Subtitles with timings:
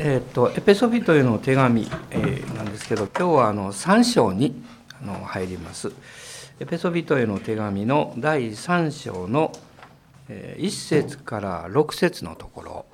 [0.00, 4.62] えーと、エペソビトへの手紙、えー、なんですけど今日はあの3章に
[5.02, 5.92] あの入ります。
[6.60, 9.50] エペソビトへの手紙の第3章の、
[10.28, 12.86] えー、1節から6節のところ、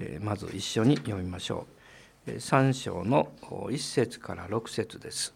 [0.00, 1.68] えー、まず一緒に読みましょ
[2.26, 2.30] う。
[2.32, 5.32] 3章の1節から6節です。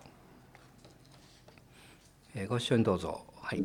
[2.48, 3.20] ご一緒にどうぞ。
[3.42, 3.64] はい、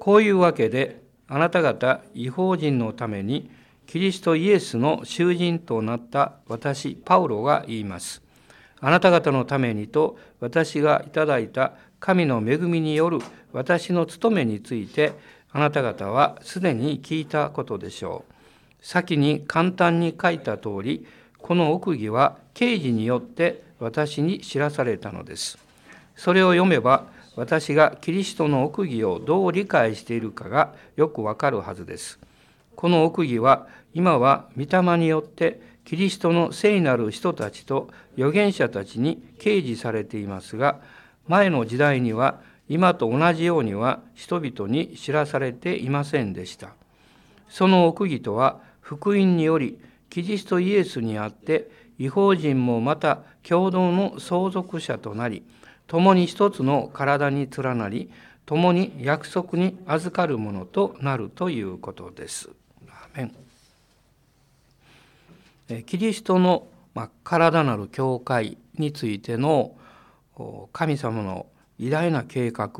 [0.00, 3.48] こういうわけであなた方違法人のために
[3.88, 8.20] キリストイエスの囚人となった私パウロが言います。
[8.80, 13.18] あなた方のためにと私がいただいた神の恵みによる
[13.50, 15.14] 私の務めについて
[15.52, 18.34] あなた方はすでに聞いたことでしょう。
[18.82, 21.06] 先に簡単に書いた通り
[21.38, 25.56] この奥義は刑事によって私に知らされたのです。
[26.14, 32.18] それを読めば私がキリストの奥義をどう理解しているかがよくわかるはずです。
[32.78, 40.80] この奥義は今は御霊によってキリストの聖なる人たちと預言者たちに掲示されていますが
[41.26, 46.74] 前の時代には今と同じようには人々に知らされていませんでした。
[47.48, 49.78] その奥義とは福音により
[50.10, 55.42] キリストイエスにあって違法人もまた共同の相続者となり
[55.86, 58.10] 共に一つの体に連なり
[58.44, 62.50] 共に約束に預かるものとなるということです。
[65.86, 66.66] キリストの
[67.22, 69.76] 体なる教会についての
[70.72, 71.46] 神様の
[71.78, 72.70] 偉大な計画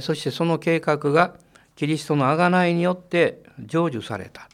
[0.00, 1.34] そしてその計画が
[1.76, 4.48] キリストの贖いによって成就された、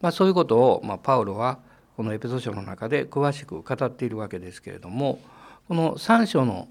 [0.00, 1.58] まあ、そういうことを、まあ、パウロは
[1.96, 5.20] このエペソ書の中で詳しく語っているわけですけれども
[5.68, 6.68] この3章の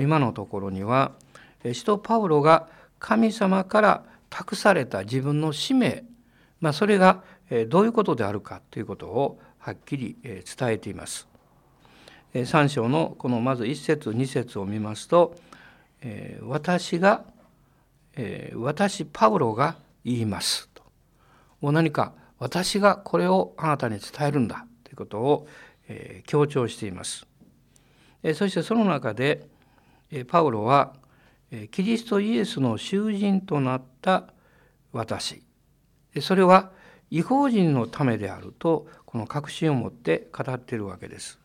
[0.00, 1.12] 今のところには
[1.72, 2.68] 使徒パウロが
[2.98, 6.04] 神様から託された自分の使命
[6.60, 7.22] まあ、それが
[7.68, 11.26] どういうことであるかということをはっきり伝えています。
[12.32, 15.34] 3章のこのまず1節2節を見ますと
[16.42, 17.24] 「私が
[18.54, 20.84] 私パウロが言います」と
[21.60, 25.48] もう何か私がこれをあなたに伝えるんだということを
[26.26, 27.26] 強調しています。
[28.36, 29.48] そしてその中で
[30.28, 30.94] パウロは
[31.72, 34.32] キリストイエスの囚人となった
[34.92, 35.42] 私
[36.20, 36.70] それは
[37.10, 41.38] 違法人のためであるとこの確信を持って語っているわけです。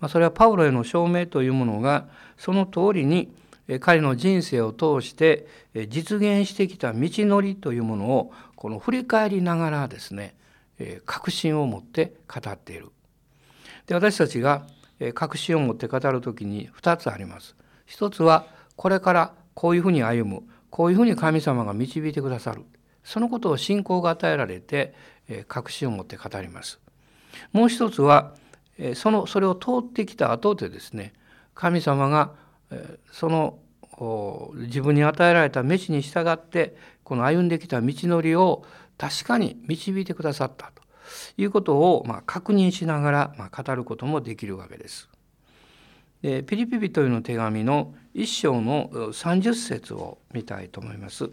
[0.00, 3.32] まあ、それはパウロへの証明というものがその通りに
[3.80, 5.46] 彼の人生を通して
[5.88, 10.34] 実現してきた道のりというものをこの振り返りながらですね
[11.06, 12.88] 確信を持って語っている。
[13.86, 14.66] で私たちが
[15.14, 17.54] 確信を持って語る時に2つあります。
[17.86, 18.46] 一つは
[18.76, 22.62] これからこういうふうに歩むこういうふうに神様が導いてくださる
[23.04, 24.94] そのことを信仰が与えられて
[25.48, 26.78] 確信を持って語ります。
[27.52, 28.34] もう一つは
[28.94, 31.12] そのそれを通ってきた後でですね
[31.54, 32.32] 神様が
[33.10, 33.58] その
[34.54, 36.74] 自分に与えられた道に従って
[37.04, 38.64] この歩んできた道のりを
[38.98, 40.82] 確かに導いてくださったと
[41.36, 45.08] いうことをま確認しながらま語ることもできるわけです。
[46.22, 51.30] でピリピ人への手紙の一章の30節を見たいと思います。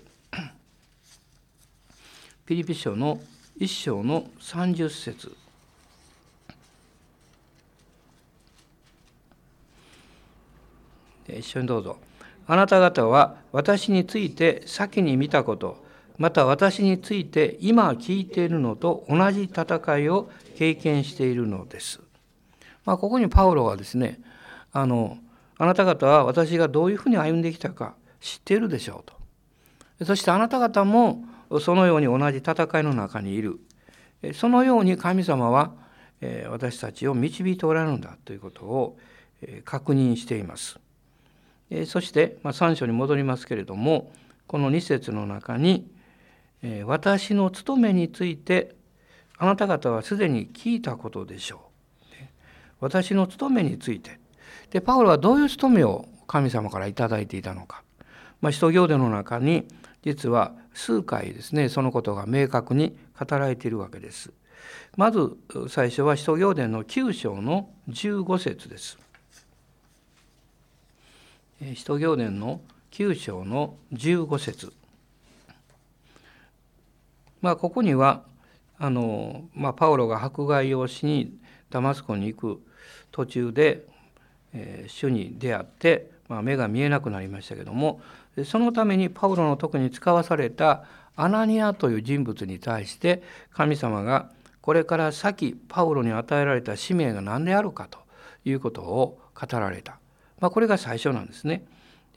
[2.50, 3.20] ピリピ書の
[3.60, 5.36] 1章の30節
[11.28, 11.98] 一緒にどうぞ。
[12.48, 15.78] あなた方は私について先に見たこと
[16.18, 22.02] また私について今聞いているのと同じ戦いを経験しているのです。
[22.84, 24.20] まあ、ここにパウロはですね
[24.74, 25.20] あの
[25.60, 29.12] あなた方は私がどういうふうに歩んできたか知っているでしょう
[30.00, 30.06] と。
[30.06, 31.29] そしてあなた方も
[31.62, 33.60] そのように同じ戦いの中にいる。
[34.34, 35.74] そのように神様は
[36.50, 38.98] 私たちを導いておられるんだということを
[39.64, 40.80] 確認しています。
[41.86, 44.12] そして3章に戻りますけれども
[44.48, 45.90] この2節の中に
[46.86, 48.76] 「私の務めについて
[49.38, 51.60] あなた方はすでに聞いたことでしょう」
[52.82, 54.20] 私の務めについて。
[54.72, 57.84] でパウロはどういう務めを神様から頂いていたのか、
[58.42, 59.68] まあ、使徒行伝の中に
[60.04, 64.32] 実は数回ですねそのことが明確に語られているわけです。
[64.96, 65.36] まず
[65.68, 68.98] 最初は使徒行伝の9章の15節です。
[71.76, 72.62] 使徒行伝の
[72.92, 74.72] 9章の15節
[77.42, 78.24] まあここには
[78.78, 81.38] あの、まあ、パウロが迫害をしに
[81.70, 82.62] ダマスコに行く
[83.12, 83.86] 途中で、
[84.54, 88.02] えー、主に出会って、まあ、目が見えなくなりましたけども
[88.46, 90.86] そのためにパウロの特に使わされた
[91.16, 93.22] アナニアという人物に対して
[93.52, 94.32] 神様が
[94.62, 98.00] これから先パウロに与えられた使命が何であるかと
[98.46, 100.00] いうことを語られた、
[100.40, 101.66] まあ、これが最初なんですね。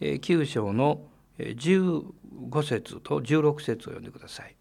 [0.00, 1.02] 9章の
[1.38, 2.02] 15
[2.62, 4.54] 節と16節を読んでください。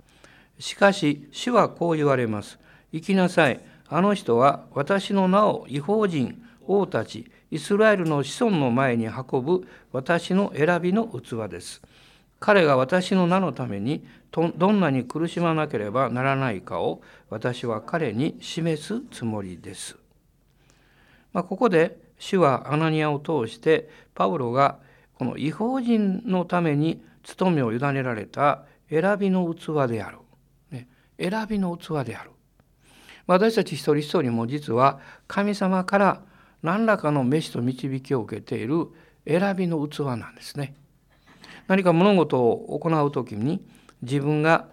[0.59, 2.59] しかし主はこう言われます。
[2.91, 3.59] 行きなさい。
[3.87, 11.81] あの人は私の名を違法人、王たち、イスラエルの子孫の前に運ぶ私の選びの器です。
[12.39, 19.97] 彼が私の名のためにどんなに苦しまなければならないかを私は彼に示すつもりです。
[21.33, 24.79] まあ、ここで主はアナニアを通してパウロが
[25.13, 30.17] この違法人のために務めを委ねられた選びの器である。
[30.71, 30.87] ね、
[31.19, 32.31] 選びの器である。
[33.27, 36.21] 私たち一人一人も実は神様から
[36.63, 38.87] 何らかの飯と導きを受けている
[39.27, 40.75] 選びの器なんですね。
[41.67, 43.63] 何か物事を行う時に
[44.01, 44.67] 自分が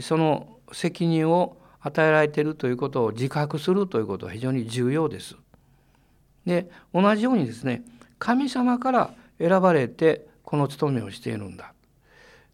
[0.00, 5.36] その責任を与えられているということを自覚するということは非常に重要です。
[6.46, 7.82] で同じようにですね
[8.18, 11.72] 神様から選ばれてこの務めをしているんだ。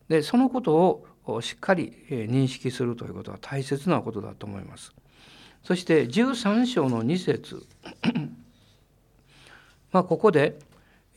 [0.08, 4.92] でそのことをしっかり認識するということは大切なことだと思います。
[5.62, 7.66] そして13章の2節
[9.92, 10.58] まあここで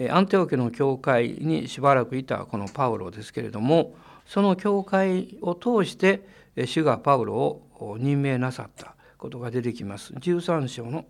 [0.10, 3.96] アンテオ家の教会にしばらくいたこのパウロですけれども
[4.26, 6.26] その教会を通して
[6.66, 10.14] 主がパウロを任命なさったことが出てきます。
[10.14, 11.06] 13章の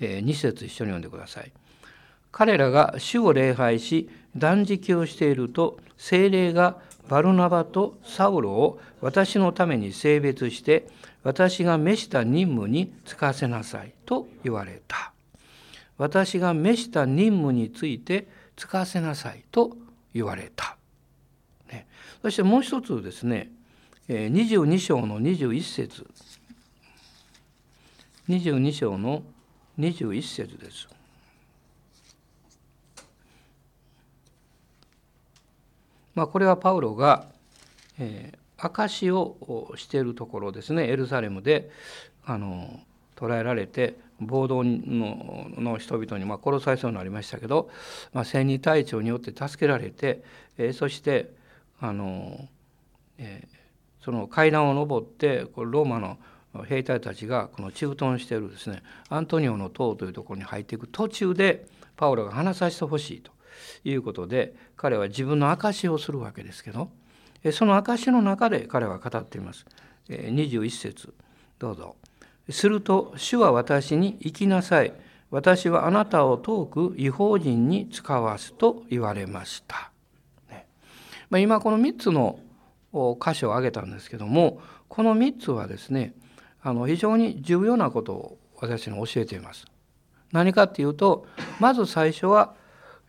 [0.00, 1.52] 2節一緒に読んでください。
[2.32, 6.78] 彼らが主を礼拝し断食をしていると精霊が
[7.08, 10.88] バルナバとサウロを私のために性別して
[11.24, 15.12] 私が召した任務に就かせなさいと言われた。
[16.00, 18.26] 私が召した任務について
[18.56, 19.76] 就かせなさいと
[20.14, 20.78] 言われた。
[21.70, 21.86] ね、
[22.22, 23.50] そしてもう一つですね
[24.08, 26.06] 22章の21節
[28.30, 29.22] 22章の
[29.78, 30.88] 21節です。
[36.14, 37.26] まあ、これはパウロが、
[37.98, 41.70] えー、証をしているところですねエルサレムで
[42.24, 42.80] あの
[43.16, 47.70] 捕らえられて暴動のの人々にまあ殺されそうになりましたけど、
[48.12, 50.22] まあ、千人隊長によって助けられて、
[50.58, 51.30] え、そして
[51.80, 52.48] あの、
[53.18, 53.46] え、
[54.04, 56.18] その階段を上ってこれローマの
[56.64, 63.30] 兵隊たちがこの駐屯しているですねアントニオの塔というところに入っていく途中でパウロが話させてほしいと
[63.84, 66.90] いうことで彼は自分の証しをするわけですけど
[67.52, 69.64] その証の中で彼は語っています。
[70.08, 71.14] 21節
[71.58, 71.96] どうぞ。
[72.48, 74.92] すると主は私に行きなさい。
[75.30, 79.90] 私はあなたを遠く違法人に使わすと言われました。
[80.48, 80.66] ね
[81.30, 82.40] まあ、今この3つの
[82.92, 86.14] 箇所を挙げたんですけどもこの3つはですね
[86.62, 89.66] あの非常に重要なことを私に教えています。
[90.32, 91.26] 何かっていうと
[91.58, 92.54] まず最初は、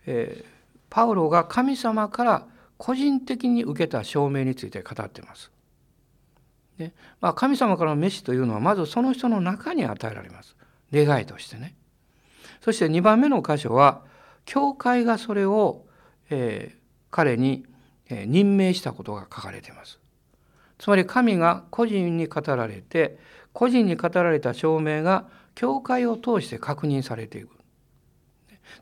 [0.06, 0.46] えー、
[0.90, 2.46] パウロが神様から
[2.78, 5.51] 個人的に受けた証明について語っています。
[6.78, 10.56] でまあ、神様からの飯というのはまずその人の中に与えられます。
[10.92, 11.74] 願いとしてね。
[12.60, 14.02] そして2番目の箇所は
[14.44, 15.84] 教会がそれを、
[16.30, 16.78] えー、
[17.10, 17.64] 彼に
[18.10, 19.98] 任命したことが書かれています。
[20.78, 23.18] つまり神が個人に語られて
[23.52, 27.50] 個人に語られた証明が教会を通して確認されていく。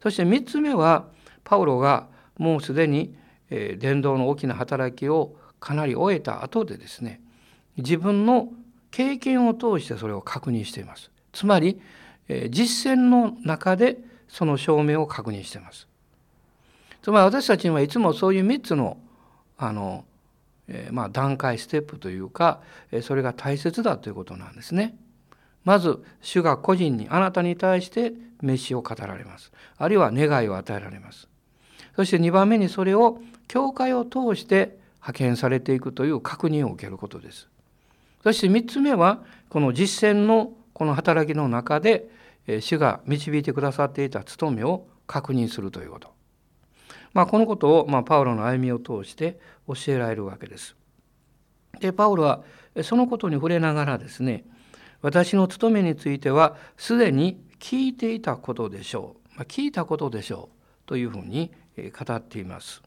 [0.03, 1.07] そして3つ目は
[1.45, 3.15] パウロがもうすでに
[3.51, 7.21] 伝道の大きな働きをかなり終えた後でですね
[7.81, 8.49] 自分の
[8.91, 11.11] 経験を通してそれを確認しています。
[11.33, 11.81] つまり
[12.51, 15.89] 実践の中でその証明を確認しています。
[17.03, 18.99] つまり私たちにはいつもそういう3つの
[19.57, 20.05] あの、
[20.69, 22.61] え、まあ段階ステップというか
[23.03, 24.97] それが大切だということなんですね。
[25.65, 29.53] まず主が個人にあなたに対して飯を語られます。
[29.77, 31.29] あるいは願いを与えられます。
[31.97, 37.49] そして2番目にそれを教会を通して派遣されていくという確認を受けることです。
[38.23, 42.09] そして3つ目はこの実践のこの働きの中で
[42.61, 46.21] 主が導いてくださっていた務めを確認するということ。
[47.13, 50.77] まあ、このことを、まあ、パウロの歩みを通して教えられるわけです。
[51.81, 52.43] でパウロは
[52.83, 54.45] そのことに触れながらですね
[55.03, 62.83] 私の務めについてはすでに聞いていたことでしょう、まあ、聞いたことでしょうというふうに語っています。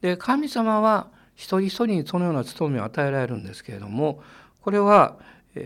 [0.00, 4.22] で神様は一人一人にそのような務めを与えられるんですけれども
[4.62, 5.16] これは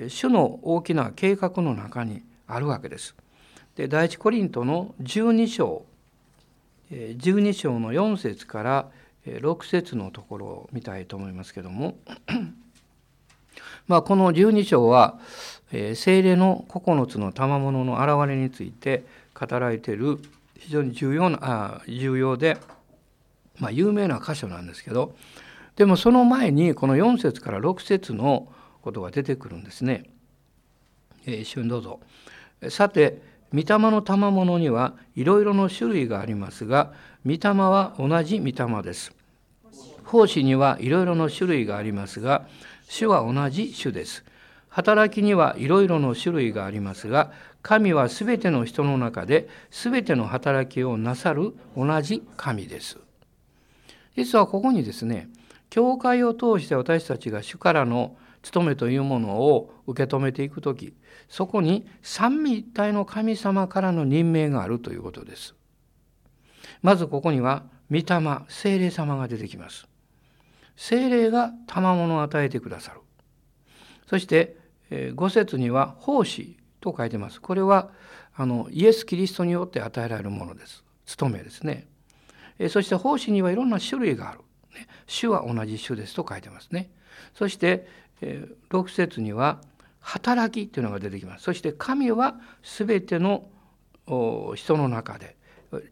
[0.08, 3.14] 主の大きな計画の中にあるわけです。
[3.76, 5.84] で第一コリントの12章
[6.90, 8.88] 12章の4節から
[9.26, 11.96] 6節のところを見たいと思いますけども
[13.86, 15.18] まあ、この12章は、
[15.70, 20.18] 精霊の9つの賜物の現れについて語られている
[20.58, 22.58] 非常に重要なあ重要で、
[23.58, 25.14] まあ、有名な箇所なんですけど
[25.78, 28.48] でもその前にこの4節から6節の
[28.82, 30.10] ことが出てくるんですね。
[31.24, 32.00] えー、一緒にどうぞ。
[32.68, 33.22] さて
[33.54, 36.92] 御霊の賜物にはいろいろの種類がありますが
[37.24, 39.14] 御霊は同じ御霊です。
[40.02, 42.48] 奉仕にはいろいろの種類がありますが
[42.88, 44.24] 主は同じ主です。
[44.70, 47.30] 働きにはいろいろの種類がありますが
[47.62, 52.98] 神はすべての人の中ですべての働きをなさる同じ神です。
[54.16, 55.28] 実はここにですね
[55.70, 60.94] 教会を通して私たちが主からの務めというものを受け止めていく時
[61.28, 65.54] そこに三位一体の神様からの任命があるということです。
[66.82, 68.04] まずここには御霊
[68.48, 69.86] 精霊様が出てきます。
[70.76, 73.00] 精霊が賜物を与えてくださる。
[74.06, 74.56] そして
[75.14, 77.40] 五節には奉仕と書いてます。
[77.40, 77.90] これは
[78.34, 80.84] あのイエス・キリストによって与えられるものです。
[81.04, 81.88] 務めですね。
[82.70, 84.40] そして奉仕にはいろんな種類がある。
[85.06, 86.90] 主は同じ主ですと書いてますね。
[87.34, 87.86] そして
[88.70, 89.60] 6節には
[90.00, 91.44] 働きというのが出てきます。
[91.44, 93.48] そして神は全ての
[94.54, 95.36] 人の中で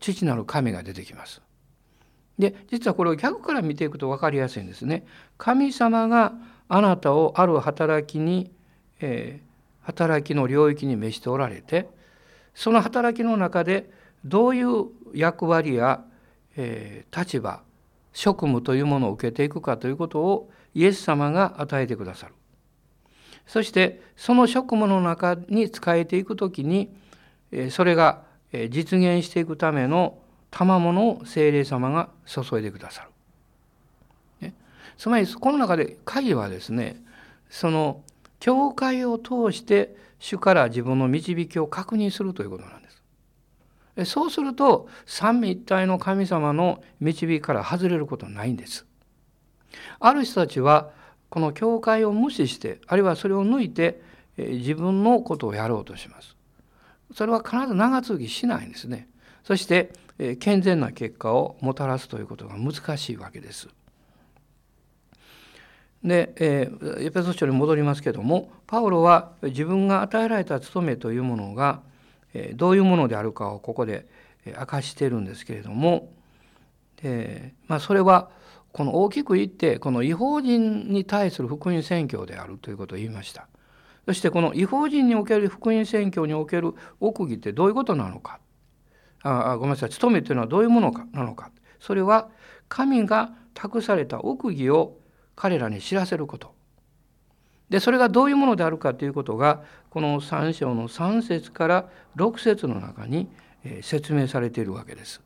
[0.00, 1.42] 父なる神が出てきます。
[2.38, 5.06] で実はこれを逆から見ていくと分かりやすいんですね。
[5.38, 6.32] 神様が
[6.68, 8.50] あなたをある働きに、
[9.00, 11.88] えー、働きの領域に召しておられて
[12.54, 13.90] その働きの中で
[14.24, 16.02] どういう役割や、
[16.56, 17.62] えー、立場
[18.16, 22.34] 職務というものを受けていくかということをイエス様が与えてくださる。
[23.46, 26.88] そしてその職務の中に使えていくときに
[27.68, 28.22] それが
[28.70, 30.18] 実現していくための
[30.50, 33.10] 賜物を精霊様が注いでくださる。
[34.40, 34.54] ね、
[34.96, 36.96] つまりこの中で鍵はですね
[37.50, 38.02] その
[38.40, 42.85] 教会を通して主から自分の導きを確認するということなんです。
[44.04, 48.86] そうすると三位一体の神様の導きから外れることはないんです。
[50.00, 50.90] ある人たちは
[51.30, 54.02] この教会を無視してあるいはそれを抜いて
[54.36, 56.36] 自分のことをやろうとします。
[57.14, 59.08] それは必ず長続きしないんですね。
[59.44, 59.92] そして
[60.40, 63.68] 健全な結果をもたらすということが難しいわけです。
[66.04, 71.80] で、えー、エペソ書に戻りますけどもパウロは自分が与えられた務めというものが、
[72.54, 74.06] どういうものであるかをここで
[74.46, 76.12] 明かしてるんですけれども、
[77.02, 78.30] えまあ、それは
[78.72, 83.48] この大きく言ってこの違法人に対する福音宣教であるということを言いました。
[84.06, 88.38] そしてこの違法人における福音宣教における奥義ってどういうことなのか。
[89.22, 89.90] あごめんなさい。
[89.90, 91.50] 務めというのはどういうものかなのか。
[91.80, 92.28] それは
[92.68, 94.98] 神が託された奥義を
[95.34, 96.55] 彼らに知らせること。
[97.68, 103.28] でそれがどういうものであるかということがこの3章の3節から6節の中に
[103.82, 105.20] 説明されているわけです。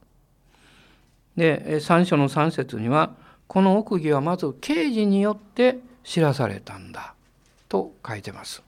[1.36, 3.14] で3章の3節には
[3.46, 7.14] この奥義はまず刑事によって知らされたんだ
[7.68, 8.62] と書いてます。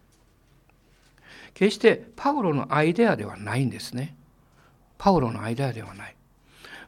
[1.55, 4.15] 決してパウロのアイデアではないんですね。
[4.99, 6.17] パウロのアイデアではない。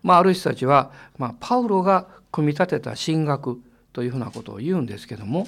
[0.02, 3.60] まあ、ある人たちは、まあ、パウロが組み立てた神学
[3.92, 5.46] というふうなことを言うんですけども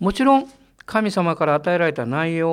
[0.00, 0.48] もちろん
[0.86, 2.52] 神様から与えられた内容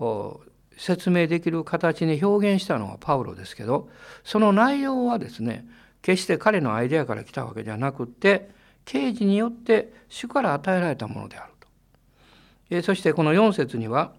[0.00, 0.40] を
[0.76, 3.88] 説明できる形に表現したのはパウロですけど
[4.24, 5.66] その内容はですね
[6.00, 8.50] 決して彼のアイデアから来たわけではなくって
[8.84, 12.82] 刑事によって主から与えられたものであると。
[12.82, 14.12] そしてこの4節には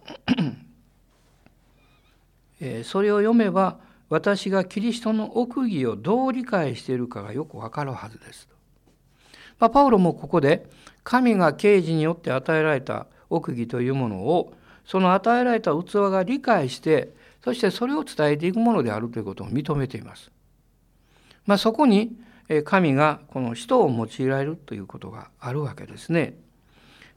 [2.83, 8.47] それを読めば私がキリストの奥義をどう理解しているかがよくわかるはずです。
[9.59, 10.69] まあ、パウロもここで
[11.03, 14.53] 神が刑事によって与えられた奥義というものを
[14.85, 17.13] その与えられた器が理解して
[17.43, 20.31] そしてそれを伝えていくものであるということを認めています。
[21.45, 22.15] まあ、そこに
[22.63, 26.37] 神がこの人を用いられるということがあるわけですね。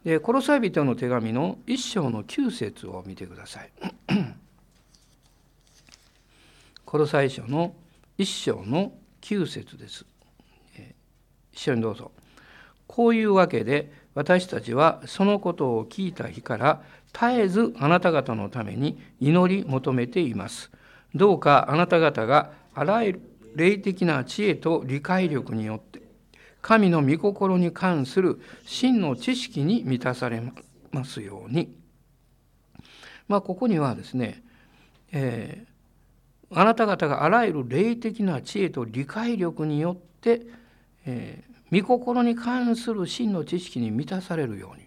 [0.05, 3.71] でコロサイ人の手紙の一章の9節を見てください。
[6.85, 7.75] コロサイ書の
[8.17, 10.07] 一章の9節です。
[11.53, 12.13] 一緒にどうぞ。
[12.87, 16.83] こういうわけで私たちはそのことを聞いた日から
[17.13, 20.71] 絶えずあなた方のために祈り求めています。
[21.15, 23.21] どうかあなた方があらゆる
[23.55, 26.03] 霊的な知恵と理解力によって
[26.63, 30.43] 神の御心に関する真の知識に満たされ
[30.91, 31.77] ますように。
[33.29, 34.43] まあここにはですね、
[35.13, 35.77] えー
[36.51, 40.43] あなた方があらゆる霊的な知恵と理解力によって、
[41.05, 44.87] えー、御心に関する真の知識に満たされるように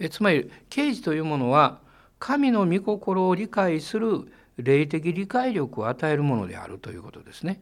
[0.00, 1.78] え、つまり啓示というものは
[2.18, 7.60] 神の御心を理解する霊的理解力を与えるものであるということですね。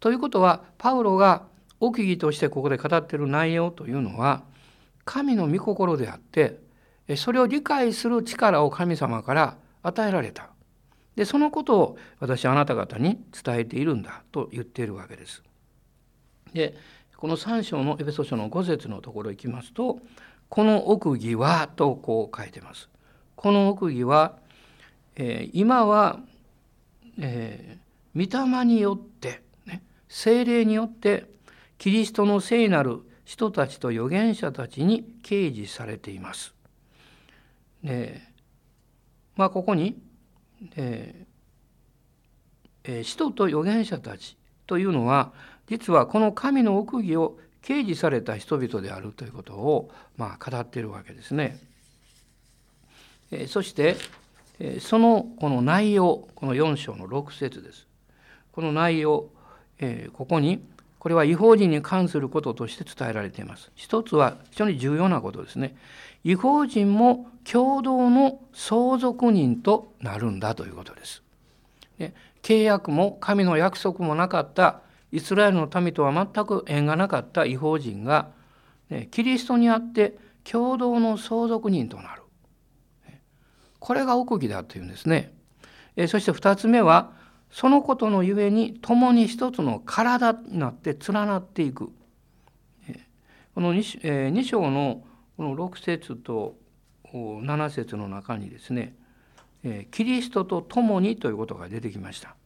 [0.00, 1.44] ということはパウロが
[1.78, 4.42] 奥義としてここで語っている内容というのは
[5.04, 6.58] 神の御心であって
[7.16, 10.50] それを理解する力を神様から与えられた。
[11.16, 15.42] でそのことを私はあなた方に伝えているんだと言っているわけです。
[16.52, 16.74] で
[17.16, 20.00] この3章のエペソ書の5節のところ行きますと
[20.48, 22.88] 「この奥義は」とこう書いてます。
[23.36, 24.38] この奥義は、
[25.16, 26.20] えー、今は、
[27.18, 31.26] えー、御霊によって、ね、精霊によって
[31.78, 36.54] キリストの聖なる人たちと預言者たちに掲示されています。
[37.82, 38.20] で
[39.36, 39.98] まあここに、
[40.76, 45.32] えー、使徒と預言者たちというのは
[45.70, 51.60] 実はこの神の奥義を掲示された人々であるということを、まあ、語っているわけですね。
[53.30, 53.96] え、そして、
[54.80, 57.86] そのこの内容この4章の6節です。
[58.50, 59.28] この内容、
[59.78, 60.60] え、ここに
[60.98, 63.70] これは違法人に関することとして伝えられています。
[63.76, 65.76] 一つは非常に重要なことですね。
[66.24, 71.22] 違法人も共同の相続人となるんだということです。
[71.98, 72.12] で
[72.42, 74.80] 契約も神の約束もなかった
[75.12, 78.30] イスラエルの民とは全く縁がなかった違法人が、
[79.10, 82.22] キリストにあって共同の相続人となる。
[83.78, 85.32] これが奥義だというんですね。
[86.08, 87.12] そして2つ目は
[87.50, 91.92] そのことのゆえに共に一つの体になって連なっていく。
[93.54, 95.02] この 2, 2章の
[95.36, 96.56] この6節と
[97.12, 98.94] 7節の中にですね
[99.90, 102.36] キリストと共にということが出てきました。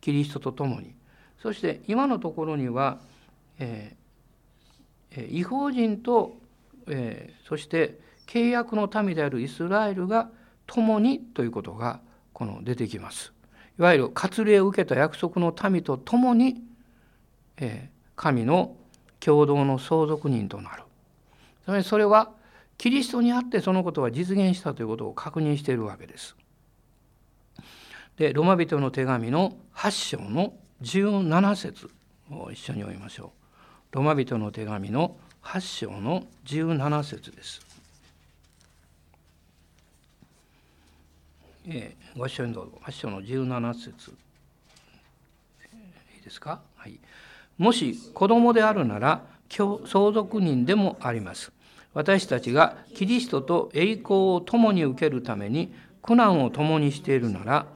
[0.00, 0.94] キリストと共に。
[1.42, 2.98] そして今のところには、
[3.58, 6.36] えー、違法人と、
[6.88, 10.30] えー、そして契約の民であるイスラエルが
[10.66, 12.00] 共にということが
[12.32, 13.32] この出てきます。
[13.78, 16.62] いわゆる割礼を受けた約束の民と共に、
[17.58, 18.76] えー、神の
[19.20, 20.82] 共同の相続人となる。
[21.64, 22.32] つまりそれは
[22.78, 26.36] キリストにあってそのことが実現したということを確認しているわけです。
[28.16, 31.90] でロマ人の手紙の8章の17節
[32.30, 33.32] を一緒に読みましょ
[33.92, 33.96] う。
[33.96, 37.60] ロマ人の手紙の8章の17節です。
[41.68, 42.78] えー、ご一緒にどうぞ。
[42.82, 44.10] 8章の17節。
[46.16, 46.98] いいですか、はい、
[47.58, 51.52] もし子供であるなら相続人でもあります。
[51.94, 57.66] 私たちがキリストと栄光を共に受けるために苦難を共にしているなら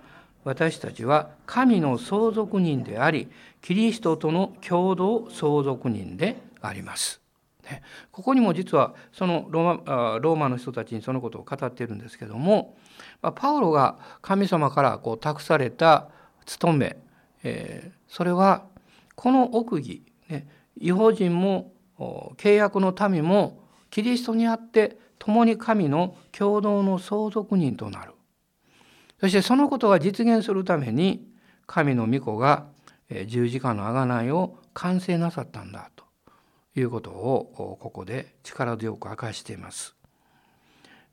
[0.44, 3.28] 私たちは神の相続人であり
[3.60, 7.20] キリストとの共同相続人であります。
[8.10, 12.76] ここにも実はそのローマローマの人たちにそのことを語っているんですけども
[13.36, 16.08] パウロが神様からこう託された
[16.46, 16.96] 務め、
[17.44, 18.64] えー、それは
[19.14, 20.48] この奥義、ね、
[20.80, 21.72] 違法人も
[22.38, 28.12] 契約の民もキリストにあって共に神の共同の相続人となる
[29.20, 31.26] そしてそのことが実現するために
[31.66, 32.66] 神の御子が
[33.26, 36.04] 十字架の贖いを完成なさったんだと
[36.74, 39.94] いうことをここで力強く明かしています。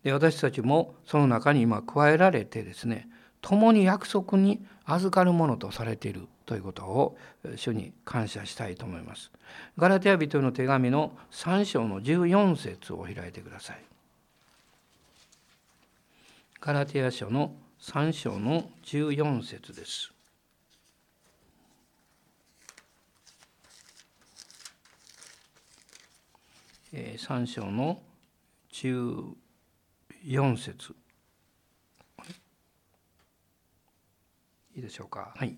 [0.03, 3.09] で私たちもその中に今加えられてですね
[3.41, 7.17] 共に約束に預かるものとされているということを
[7.55, 9.31] 主に感謝したいと思います。
[9.77, 13.83] ガラテヤ人の手紙の3章の14節を開いてください。
[16.61, 20.11] ガラテヤ書の3章の14節です。
[26.93, 28.01] 3章の
[28.71, 30.95] 14節
[34.75, 35.33] いいでしょうか？
[35.35, 35.55] はい、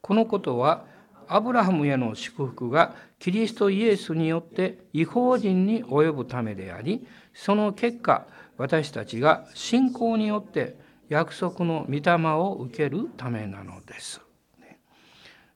[0.00, 0.84] このことは
[1.26, 14.20] アブラハムへの祝福がキリストイエスによって違法人に及ぶためでありその結果私たちが信仰によって約束の御霊を受けるためなのです。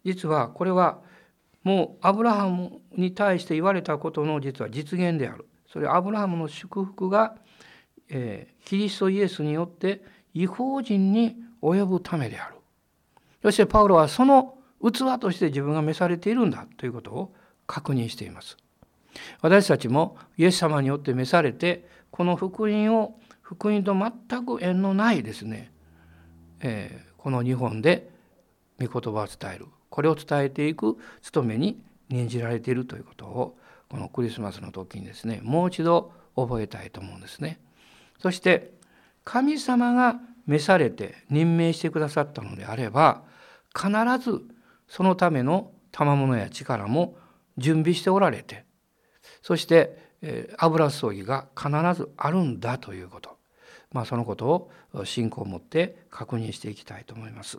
[0.04, 0.98] 実はこれは
[1.62, 5.46] もうアブラハムに対して言われたことの実は実現である。
[5.70, 7.36] それはアブラハムの祝福が、
[8.08, 10.02] えー、キリストイエスによって
[10.34, 12.56] 違法人に及ぶためである。
[13.42, 17.34] そしてパウロはその器として自分が召されているんだということを
[17.66, 18.56] 確認しています。
[19.40, 25.70] 私たちもイエス様によって召されてこの福音を福音と全く縁のないですね、
[26.60, 28.10] えー、この日本で
[28.80, 33.58] 御言葉を伝えるこれを伝えていく務めに任じられているということを
[33.90, 37.60] このクリスマスの時にですねもう一度覚えたいと思うんですね。
[38.18, 38.72] そして
[39.24, 43.22] 神様が召されて任命してくださったのであれば
[43.74, 44.42] 必ず
[44.88, 47.16] そのための賜物や力も
[47.58, 48.64] 準備しておられて
[49.42, 50.11] そして
[50.58, 53.36] 油注ぎが必ずあるんだということ、
[53.90, 57.58] まあ、そのことを信仰を持って確認していきたいと思います。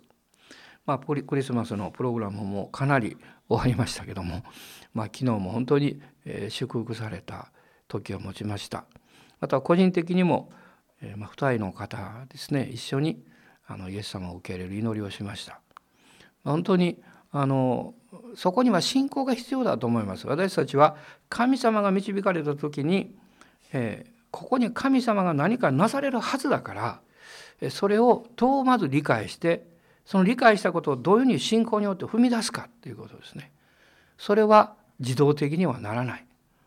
[0.86, 4.44] まあ、クリスマスのプログラムもかなり終わりましたけども、
[4.94, 6.02] まあ、昨日も本当に
[6.50, 7.52] 祝福された
[7.88, 8.86] 時を持ちました。
[9.40, 10.52] また個人的にも、
[11.02, 13.26] 2人の方ですね一緒に
[13.68, 15.60] あのイエス様を受け入れる祈りをしました。
[16.46, 17.94] 本当にあの
[18.36, 20.28] そこには信仰が必要だと思います。
[20.28, 20.96] 私たちは
[21.34, 23.16] 神様が導かれた時に、
[23.72, 26.76] えー、ここに神様が何かなされるはずだか
[27.60, 29.66] らそれをどうまず理解して
[30.06, 33.52] その理解したことをどういうふうに信仰によって踏み出すかということですね。
[34.20, 36.26] それは自動的にはならない。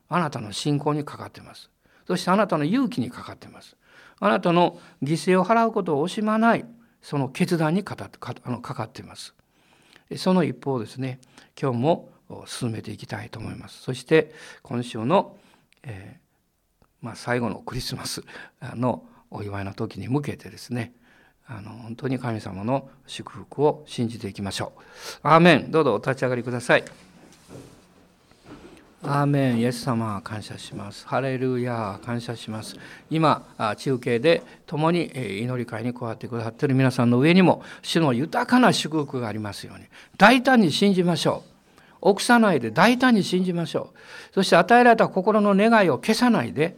[0.08, 1.70] あなたの信仰にかかってます。
[2.08, 3.76] そしてあなたの勇気にかかってます。
[4.18, 6.64] あなたの犠牲を払うことを惜しまない
[7.02, 8.06] その決断にかか
[8.84, 9.34] ってます。
[10.16, 11.20] その一方ですね
[11.60, 12.08] 今日も
[12.46, 13.82] 進めていきたいと思います。
[13.82, 15.36] そして今週の、
[15.82, 18.22] えー、まあ、最後のクリスマス
[18.74, 20.92] のお祝いの時に向けてですね
[21.46, 24.80] あの本当に神様の祝福を信じていきましょう。
[25.22, 26.84] アーメンどうぞお立ち上がりください。
[29.02, 31.06] アーメンイエス様感謝します。
[31.06, 32.76] ハレルヤ感謝します。
[33.08, 33.44] 今
[33.78, 35.06] 中継で共に
[35.42, 39.84] 祈り会に加わってくださっている皆さんの上にも主の豊かな祝福がありますように
[40.18, 41.55] 大胆に信じましょう。
[42.06, 44.34] 臆さないで大胆に信じましょう。
[44.34, 46.76] そして与えられた心の願いを消さないで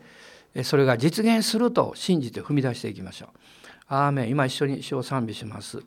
[0.63, 3.29] それが実現すると信じて踏み出していきましょう。
[3.91, 5.83] アーメン今一緒に主を賛美します。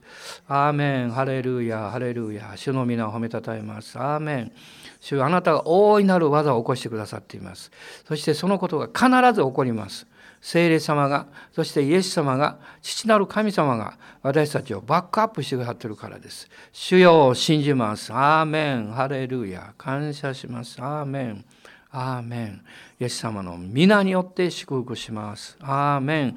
[0.48, 3.98] アーメンハレルヤハレルヤ主の皆を褒めたたえます。
[3.98, 4.52] アーメン
[5.00, 7.70] 主あなたが大いなる技を起こしてくださっています。
[8.06, 10.06] そしてそのことが必ず起こります。
[10.42, 16.50] 聖霊様がそしてイエス様が父なる神様が私たちをバックアップしてくださっているからです。
[16.72, 18.12] 主よを信じます。
[18.12, 20.82] アーメンハレルヤ感謝します。
[20.82, 21.44] アーメン
[21.92, 22.62] アーメン
[22.98, 25.56] イエス様の皆によって祝福します。
[25.60, 26.36] アーメン